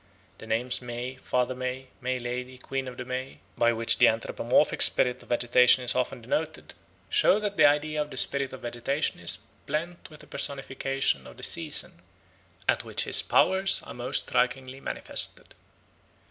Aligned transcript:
The 0.39 0.47
names 0.47 0.81
May, 0.81 1.13
Father 1.17 1.53
May, 1.53 1.89
May 2.01 2.17
Lady, 2.17 2.57
Queen 2.57 2.87
of 2.87 2.97
the 2.97 3.05
May, 3.05 3.37
by 3.55 3.71
which 3.71 3.99
the 3.99 4.07
anthropomorphic 4.07 4.81
spirit 4.81 5.21
of 5.21 5.29
vegetation 5.29 5.83
is 5.83 5.93
often 5.93 6.23
denoted, 6.23 6.73
show 7.07 7.39
that 7.39 7.55
the 7.55 7.67
idea 7.67 8.01
of 8.01 8.09
the 8.09 8.17
spirit 8.17 8.51
of 8.51 8.61
vegetation 8.61 9.19
is 9.19 9.37
blent 9.67 10.09
with 10.09 10.23
a 10.23 10.27
personification 10.27 11.27
of 11.27 11.37
the 11.37 11.43
season 11.43 12.01
at 12.67 12.83
which 12.83 13.03
his 13.03 13.21
powers 13.21 13.83
are 13.83 13.93
most 13.93 14.21
strikingly 14.27 14.79
manifested." 14.79 15.53